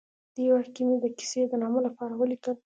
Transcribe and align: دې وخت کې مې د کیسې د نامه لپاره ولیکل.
دې 0.35 0.45
وخت 0.53 0.71
کې 0.75 0.81
مې 0.87 0.95
د 1.03 1.05
کیسې 1.17 1.41
د 1.47 1.53
نامه 1.61 1.79
لپاره 1.87 2.13
ولیکل. 2.17 2.55